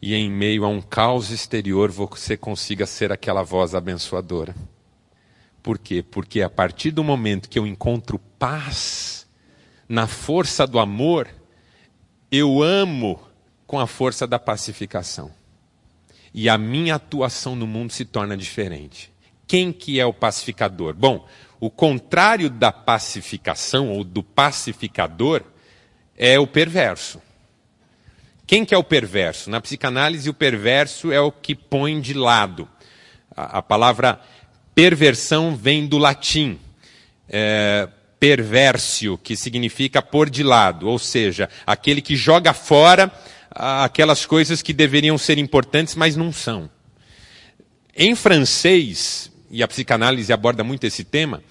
[0.00, 4.54] e em meio a um caos exterior você consiga ser aquela voz abençoadora.
[5.62, 6.02] Por quê?
[6.02, 9.26] Porque a partir do momento que eu encontro paz
[9.88, 11.28] na força do amor,
[12.30, 13.18] eu amo
[13.66, 15.30] com a força da pacificação.
[16.34, 19.12] E a minha atuação no mundo se torna diferente.
[19.46, 20.94] Quem que é o pacificador?
[20.94, 21.26] Bom,
[21.60, 25.42] o contrário da pacificação ou do pacificador
[26.16, 27.20] é o perverso.
[28.46, 29.50] Quem que é o perverso?
[29.50, 32.68] Na psicanálise, o perverso é o que põe de lado.
[33.34, 34.20] A, a palavra
[34.74, 36.58] perversão vem do latim.
[37.28, 37.88] É,
[38.20, 43.12] perversio, que significa pôr de lado, ou seja, aquele que joga fora
[43.54, 46.68] aquelas coisas que deveriam ser importantes, mas não são.
[47.96, 51.42] Em francês, e a psicanálise aborda muito esse tema,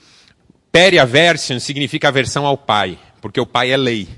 [0.71, 4.09] periaversion significa aversão ao pai, porque o pai é lei.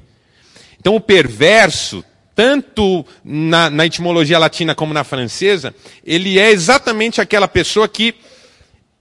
[0.85, 5.73] Então o perverso tanto na, na, etimologia latina como na francesa,
[6.05, 8.13] ele é exatamente aquela pessoa que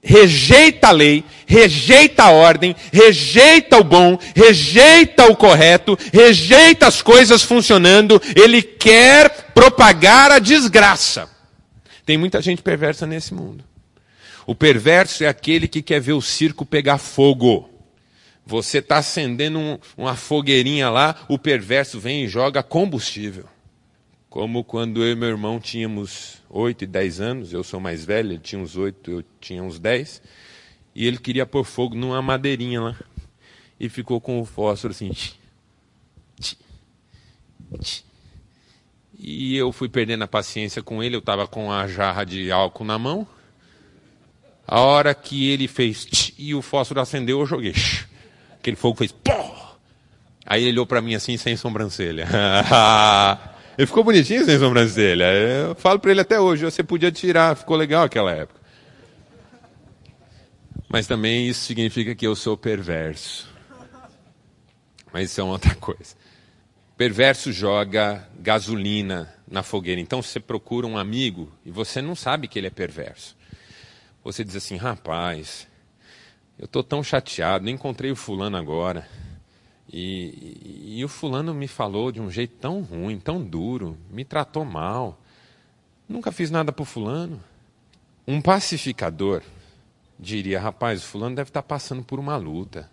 [0.01, 7.43] rejeita a lei, rejeita a ordem, rejeita o bom, rejeita o correto, rejeita as coisas
[7.43, 11.29] funcionando, ele quer propagar a desgraça.
[12.07, 13.63] Tem muita gente perversa nesse mundo.
[14.47, 17.74] O perverso é aquele que quer ver o circo pegar fogo.
[18.47, 23.47] Você está acendendo um, uma fogueirinha lá, o perverso vem e joga combustível.
[24.29, 28.33] Como quando eu e meu irmão tínhamos 8 e 10 anos, eu sou mais velho,
[28.33, 30.21] ele tinha uns 8, eu tinha uns 10,
[30.95, 32.97] e ele queria pôr fogo numa madeirinha lá.
[33.79, 35.11] E ficou com o fósforo assim.
[39.19, 42.85] E eu fui perdendo a paciência com ele, eu estava com a jarra de álcool
[42.85, 43.27] na mão.
[44.67, 47.75] A hora que ele fez e o fósforo acendeu, eu joguei.
[48.65, 49.13] Aquele fogo fez.
[49.13, 49.31] Pô!
[50.47, 52.27] Aí ele olhou para mim assim, sem sobrancelha.
[53.77, 55.27] ele ficou bonitinho sem sobrancelha.
[55.27, 58.59] Eu falo para ele até hoje: você podia tirar, ficou legal aquela época.
[60.89, 63.47] Mas também isso significa que eu sou perverso.
[65.13, 66.17] Mas isso é outra coisa.
[66.97, 70.01] Perverso joga gasolina na fogueira.
[70.01, 73.37] Então você procura um amigo e você não sabe que ele é perverso.
[74.25, 75.69] Você diz assim, rapaz,
[76.59, 79.09] eu estou tão chateado, encontrei o fulano agora.
[79.93, 84.25] E, e, e, o fulano me falou de um jeito tão ruim, tão duro, me
[84.25, 85.21] tratou mal.
[86.09, 87.41] Nunca fiz nada para o fulano.
[88.27, 89.43] Um pacificador
[90.19, 92.91] diria: rapaz, o fulano deve estar tá passando por uma luta.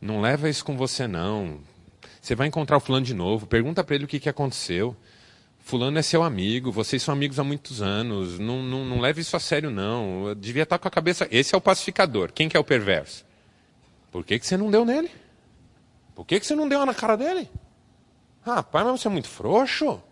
[0.00, 1.60] Não leva isso com você, não.
[2.20, 4.96] Você vai encontrar o fulano de novo, pergunta para ele o que, que aconteceu.
[5.62, 9.36] Fulano é seu amigo, vocês são amigos há muitos anos, não, não, não leve isso
[9.36, 10.28] a sério, não.
[10.28, 11.28] Eu devia estar com a cabeça.
[11.30, 12.32] Esse é o pacificador.
[12.32, 13.24] Quem que é o perverso?
[14.10, 15.10] Por que, que você não deu nele?
[16.14, 17.48] Por que, que você não deu na cara dele?
[18.42, 20.02] Rapaz, mas você é muito frouxo.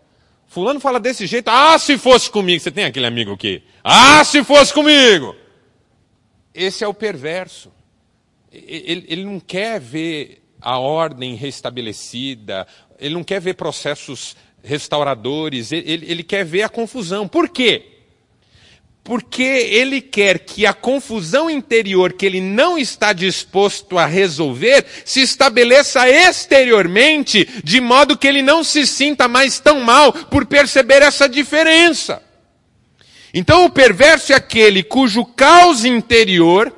[0.47, 1.49] Fulano fala desse jeito.
[1.49, 2.59] Ah, se fosse comigo.
[2.59, 3.63] Você tem aquele amigo aqui.
[3.83, 5.35] Ah, se fosse comigo.
[6.53, 7.71] Esse é o perverso.
[8.51, 12.67] Ele, ele não quer ver a ordem restabelecida,
[12.99, 17.27] ele não quer ver processos restauradores, ele, ele quer ver a confusão.
[17.27, 17.85] Por quê?
[19.03, 25.21] Porque ele quer que a confusão interior que ele não está disposto a resolver se
[25.21, 31.27] estabeleça exteriormente, de modo que ele não se sinta mais tão mal por perceber essa
[31.27, 32.21] diferença.
[33.33, 36.73] Então o perverso é aquele cujo caos interior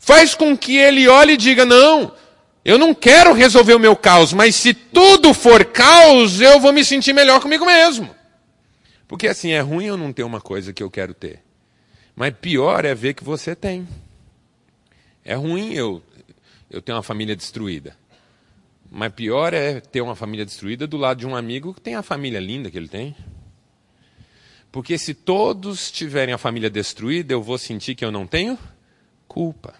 [0.00, 2.12] faz com que ele olhe e diga: não,
[2.64, 6.84] eu não quero resolver o meu caos, mas se tudo for caos, eu vou me
[6.84, 8.14] sentir melhor comigo mesmo.
[9.08, 11.42] Porque assim, é ruim eu não ter uma coisa que eu quero ter.
[12.14, 13.86] Mas pior é ver que você tem.
[15.24, 16.02] É ruim eu,
[16.70, 17.96] eu ter uma família destruída.
[18.90, 22.02] Mas pior é ter uma família destruída do lado de um amigo que tem a
[22.02, 23.16] família linda que ele tem.
[24.70, 28.58] Porque se todos tiverem a família destruída, eu vou sentir que eu não tenho
[29.26, 29.74] culpa.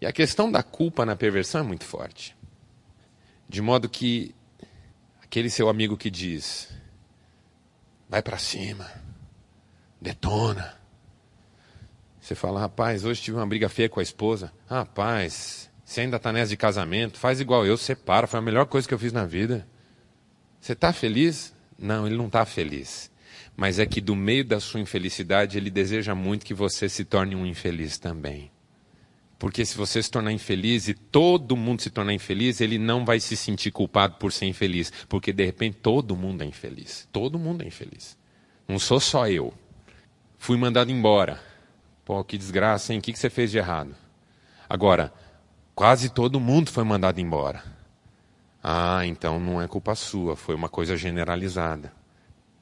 [0.00, 2.36] E a questão da culpa na perversão é muito forte.
[3.48, 4.34] De modo que
[5.22, 6.68] aquele seu amigo que diz:
[8.08, 8.90] vai para cima,
[10.00, 10.78] detona.
[12.20, 14.52] Você fala, rapaz, hoje tive uma briga feia com a esposa.
[14.68, 18.86] Rapaz, você ainda está nessa de casamento, faz igual eu, separa, foi a melhor coisa
[18.86, 19.66] que eu fiz na vida.
[20.60, 21.54] Você está feliz?
[21.78, 23.10] Não, ele não está feliz.
[23.56, 27.34] Mas é que do meio da sua infelicidade, ele deseja muito que você se torne
[27.34, 28.50] um infeliz também.
[29.38, 33.20] Porque se você se tornar infeliz e todo mundo se tornar infeliz, ele não vai
[33.20, 34.92] se sentir culpado por ser infeliz.
[35.08, 37.08] Porque de repente todo mundo é infeliz.
[37.12, 38.18] Todo mundo é infeliz.
[38.66, 39.54] Não sou só eu.
[40.36, 41.40] Fui mandado embora.
[42.04, 42.98] Pô, que desgraça, hein?
[42.98, 43.94] O que você fez de errado?
[44.68, 45.12] Agora,
[45.74, 47.62] quase todo mundo foi mandado embora.
[48.62, 51.92] Ah, então não é culpa sua, foi uma coisa generalizada.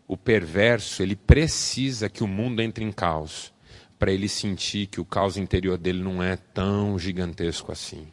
[0.06, 3.52] O perverso, ele precisa que o mundo entre em caos
[3.98, 8.06] para ele sentir que o caos interior dele não é tão gigantesco assim.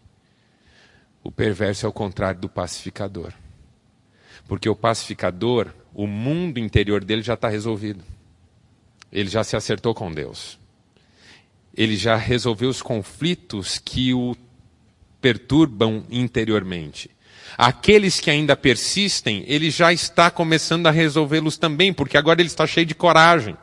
[1.23, 3.33] O perverso é o contrário do pacificador.
[4.47, 8.03] Porque o pacificador, o mundo interior dele já está resolvido.
[9.11, 10.59] Ele já se acertou com Deus.
[11.75, 14.35] Ele já resolveu os conflitos que o
[15.21, 17.09] perturbam interiormente.
[17.57, 22.65] Aqueles que ainda persistem, ele já está começando a resolvê-los também, porque agora ele está
[22.65, 23.55] cheio de coragem.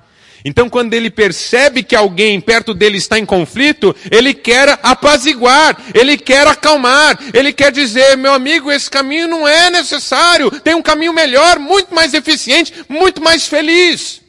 [0.44, 6.16] Então, quando ele percebe que alguém perto dele está em conflito, ele quer apaziguar, ele
[6.16, 11.12] quer acalmar, ele quer dizer, meu amigo, esse caminho não é necessário, tem um caminho
[11.12, 14.20] melhor, muito mais eficiente, muito mais feliz.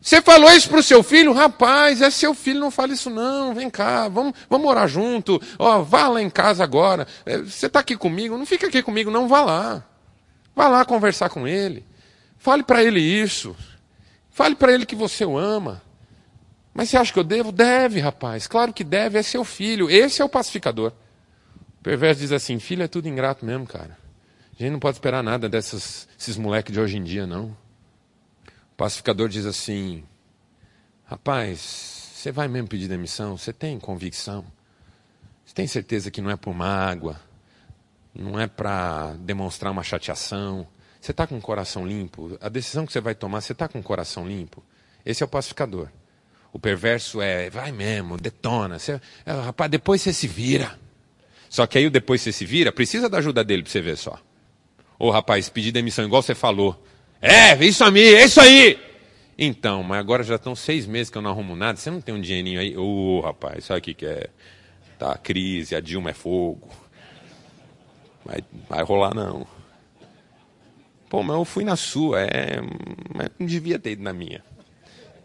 [0.00, 1.32] Você falou isso para o seu filho?
[1.32, 5.82] Rapaz, é seu filho, não fala isso não, vem cá, vamos, vamos orar junto, ó,
[5.82, 9.26] vá lá em casa agora, é, você está aqui comigo, não fica aqui comigo não,
[9.26, 9.84] vá lá.
[10.54, 11.84] Vá lá conversar com ele,
[12.38, 13.54] fale para ele isso.
[14.36, 15.80] Fale para ele que você o ama.
[16.74, 17.50] Mas você acha que eu devo?
[17.50, 18.46] Deve, rapaz.
[18.46, 19.88] Claro que deve, é seu filho.
[19.88, 20.92] Esse é o pacificador.
[21.80, 23.96] O perverso diz assim: filho é tudo ingrato mesmo, cara.
[24.52, 27.46] A gente não pode esperar nada desses esses moleques de hoje em dia, não.
[27.46, 30.04] O pacificador diz assim:
[31.06, 33.38] rapaz, você vai mesmo pedir demissão?
[33.38, 34.44] Você tem convicção?
[35.46, 37.18] Você tem certeza que não é por mágoa?
[38.14, 40.68] Não é para demonstrar uma chateação?
[41.06, 42.36] Você está com o coração limpo?
[42.40, 44.60] A decisão que você vai tomar, você está com o coração limpo?
[45.04, 45.86] Esse é o pacificador.
[46.52, 48.76] O perverso é, vai mesmo, detona.
[48.76, 50.76] Você, é, rapaz, depois você se vira.
[51.48, 53.96] Só que aí o depois você se vira, precisa da ajuda dele para você ver
[53.96, 54.18] só.
[54.98, 56.84] Ô rapaz, pedir demissão igual você falou.
[57.22, 58.76] É, isso a mim, é isso aí!
[59.38, 62.16] Então, mas agora já estão seis meses que eu não arrumo nada, você não tem
[62.16, 62.76] um dinheirinho aí?
[62.76, 64.28] Ô rapaz, sabe o que, que é?
[64.98, 66.68] Tá, crise, a Dilma é fogo.
[68.24, 69.46] Vai, vai rolar não.
[71.08, 72.60] Pô, mas eu fui na sua, é...
[73.14, 74.44] mas não devia ter ido na minha.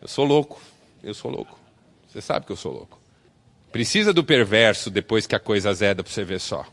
[0.02, 0.62] Eu sou louco,
[1.04, 1.60] eu sou louco.
[2.08, 3.00] Você sabe que eu sou louco.
[3.72, 6.66] Precisa do perverso depois que a coisa azeda para você ver só.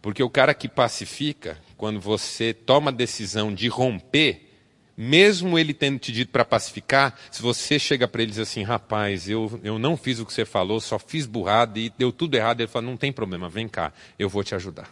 [0.00, 4.50] Porque o cara que pacifica, quando você toma a decisão de romper,
[4.96, 8.62] mesmo ele tendo te dito para pacificar, se você chega para ele e diz assim,
[8.62, 12.34] rapaz, eu, eu não fiz o que você falou, só fiz burrada e deu tudo
[12.34, 14.90] errado, ele fala, não tem problema, vem cá, eu vou te ajudar.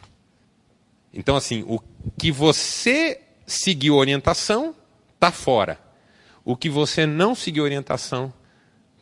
[1.12, 1.80] Então, assim, o
[2.16, 3.20] que você
[3.50, 4.74] seguiu orientação,
[5.14, 5.78] está fora.
[6.44, 8.32] O que você não seguiu orientação,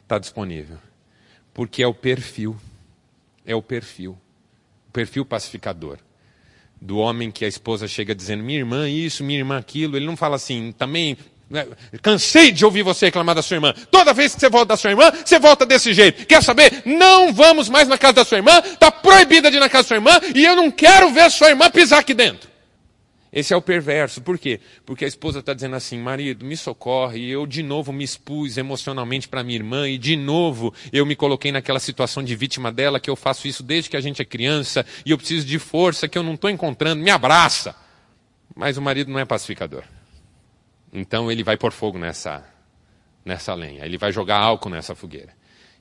[0.02, 0.78] está disponível.
[1.52, 2.56] Porque é o perfil.
[3.44, 4.18] É o perfil.
[4.88, 5.98] O perfil pacificador.
[6.80, 9.96] Do homem que a esposa chega dizendo, minha irmã isso, minha irmã aquilo.
[9.96, 11.16] Ele não fala assim, também
[11.50, 11.66] né,
[12.02, 13.74] Cansei de ouvir você reclamar da sua irmã.
[13.90, 16.26] Toda vez que você volta da sua irmã, você volta desse jeito.
[16.26, 16.82] Quer saber?
[16.84, 18.58] Não vamos mais na casa da sua irmã.
[18.58, 20.20] Está proibida de ir na casa da sua irmã.
[20.34, 22.48] E eu não quero ver sua irmã pisar aqui dentro.
[23.32, 24.22] Esse é o perverso.
[24.22, 24.60] Por quê?
[24.86, 27.20] Porque a esposa está dizendo assim: marido, me socorre.
[27.20, 29.88] E eu de novo me expus emocionalmente para minha irmã.
[29.88, 33.62] E de novo eu me coloquei naquela situação de vítima dela, que eu faço isso
[33.62, 34.84] desde que a gente é criança.
[35.04, 37.02] E eu preciso de força que eu não estou encontrando.
[37.02, 37.76] Me abraça.
[38.56, 39.84] Mas o marido não é pacificador.
[40.92, 42.44] Então ele vai pôr fogo nessa,
[43.24, 43.84] nessa lenha.
[43.84, 45.36] Ele vai jogar álcool nessa fogueira.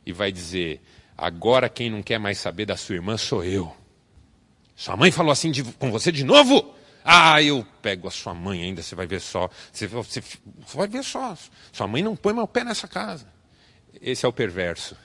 [0.05, 0.81] E vai dizer:
[1.17, 3.73] agora quem não quer mais saber da sua irmã sou eu.
[4.75, 6.76] Sua mãe falou assim de, com você de novo?
[7.09, 9.49] Ah, eu pego a sua mãe ainda, você vai ver só.
[9.71, 11.37] Você, você, você vai ver só.
[11.71, 13.31] Sua mãe não põe meu pé nessa casa.
[14.01, 14.97] Esse é o perverso.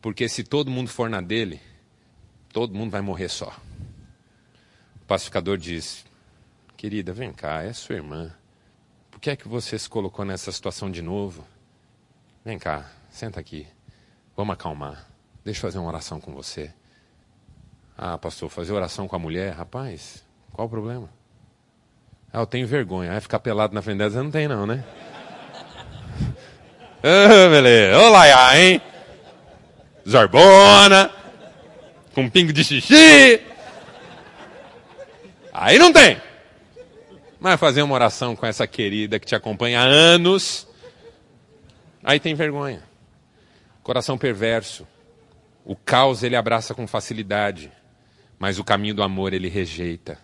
[0.00, 1.60] Porque se todo mundo for na dele,
[2.50, 3.54] todo mundo vai morrer só.
[5.02, 6.02] O pacificador diz:
[6.78, 8.34] Querida, vem cá, é sua irmã.
[9.10, 11.46] Por que é que você se colocou nessa situação de novo?
[12.42, 13.66] Vem cá, senta aqui.
[14.34, 15.06] Vamos acalmar.
[15.44, 16.72] Deixa eu fazer uma oração com você.
[17.98, 19.52] Ah, pastor, fazer oração com a mulher?
[19.52, 21.08] Rapaz, qual o problema?
[22.32, 23.16] Ah, eu tenho vergonha.
[23.16, 24.84] Ah, ficar pelado na frente dela, você não tem não, né?
[27.02, 28.08] ah, beleza.
[28.08, 28.80] Lá, hein?
[30.08, 31.10] Zorbona.
[32.14, 33.40] Com um pingo de xixi.
[35.52, 36.20] Aí não tem.
[37.40, 40.66] Mas fazer uma oração com essa querida que te acompanha há anos.
[42.04, 42.82] Aí tem vergonha.
[43.82, 44.86] Coração perverso.
[45.64, 47.70] O caos ele abraça com facilidade,
[48.38, 50.18] mas o caminho do amor ele rejeita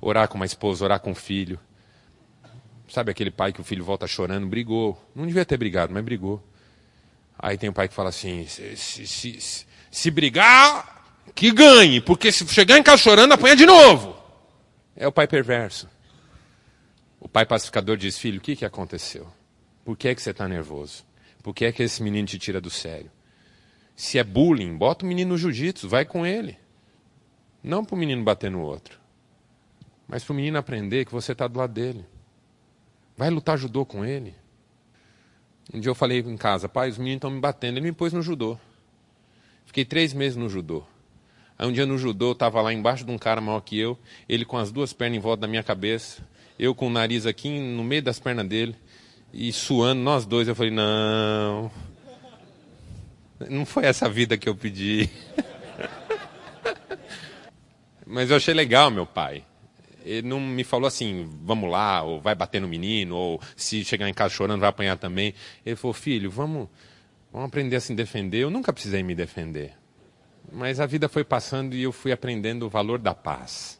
[0.00, 1.58] orar com uma esposa, orar com um filho.
[2.88, 4.98] Sabe aquele pai que o filho volta chorando, brigou.
[5.14, 6.42] Não devia ter brigado, mas brigou.
[7.38, 10.98] Aí tem um pai que fala assim: se, se, se, se brigar,
[11.34, 14.16] que ganhe, porque se chegar em casa chorando, apanha de novo.
[14.96, 15.88] É o pai perverso.
[17.20, 19.26] O pai pacificador diz: Filho, o que, que aconteceu?
[19.84, 21.04] Por que, é que você está nervoso?
[21.42, 23.10] Por que é que esse menino te tira do sério?
[23.94, 26.58] Se é bullying, bota o menino no jiu-jitsu, vai com ele.
[27.62, 28.98] Não para o menino bater no outro.
[30.08, 32.06] Mas para o menino aprender que você está do lado dele.
[33.14, 34.34] Vai lutar judô com ele.
[35.72, 37.76] Um dia eu falei em casa, pai, os meninos estão me batendo.
[37.76, 38.58] Ele me pôs no judô.
[39.66, 40.82] Fiquei três meses no judô.
[41.58, 43.98] Aí um dia no judô, eu estava lá embaixo de um cara maior que eu,
[44.28, 46.22] ele com as duas pernas em volta da minha cabeça,
[46.56, 48.76] eu com o nariz aqui no meio das pernas dele,
[49.32, 50.46] e suando, nós dois.
[50.46, 51.70] Eu falei, não,
[53.50, 55.10] não foi essa vida que eu pedi.
[58.06, 59.44] Mas eu achei legal, meu pai
[60.08, 64.08] ele não me falou assim, vamos lá, ou vai bater no menino, ou se chegar
[64.08, 65.34] em casa chorando vai apanhar também.
[65.64, 66.68] Ele falou, filho, vamos,
[67.30, 68.38] vamos aprender a se defender.
[68.38, 69.74] Eu nunca precisei me defender.
[70.50, 73.78] Mas a vida foi passando e eu fui aprendendo o valor da paz.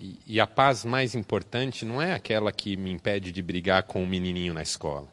[0.00, 4.00] E, e a paz mais importante não é aquela que me impede de brigar com
[4.00, 5.06] o um menininho na escola.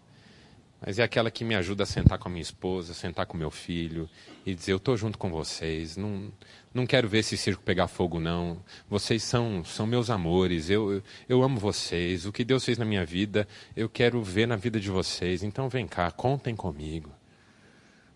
[0.79, 3.49] Mas é aquela que me ajuda a sentar com a minha esposa, sentar com meu
[3.49, 4.07] filho
[4.45, 6.31] e dizer: Eu estou junto com vocês, não,
[6.71, 8.61] não quero ver esse circo pegar fogo, não.
[8.87, 12.25] Vocês são, são meus amores, eu, eu, eu amo vocês.
[12.25, 15.41] O que Deus fez na minha vida, eu quero ver na vida de vocês.
[15.41, 17.11] Então vem cá, contem comigo.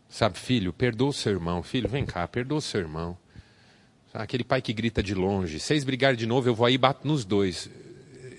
[0.08, 1.64] Sabe, filho, perdoa o seu irmão.
[1.64, 3.18] Filho, vem cá, perdoa o seu irmão.
[4.14, 7.08] Aquele pai que grita de longe: Vocês brigarem de novo, eu vou aí e bato
[7.08, 7.70] nos dois.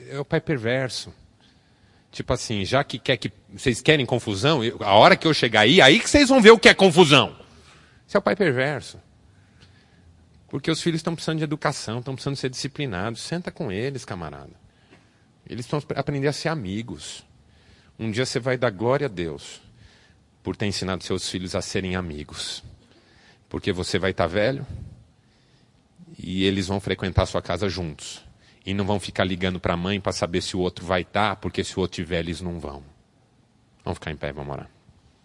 [0.08, 1.12] É o pai perverso.
[2.12, 5.80] Tipo assim, já que quer que vocês querem confusão, a hora que eu chegar aí,
[5.80, 7.34] aí que vocês vão ver o que é confusão.
[8.06, 9.00] Isso é o pai perverso.
[10.46, 13.22] Porque os filhos estão precisando de educação, estão precisando ser disciplinados.
[13.22, 14.52] Senta com eles, camarada.
[15.48, 17.24] Eles estão aprender a ser amigos.
[17.98, 19.62] Um dia você vai dar glória a Deus
[20.42, 22.62] por ter ensinado seus filhos a serem amigos.
[23.48, 24.66] Porque você vai estar velho
[26.18, 28.22] e eles vão frequentar a sua casa juntos.
[28.64, 31.36] E não vão ficar ligando para a mãe para saber se o outro vai estar,
[31.36, 32.82] porque se o outro tiver, eles não vão.
[33.84, 34.70] Vamos ficar em pé, vamos orar.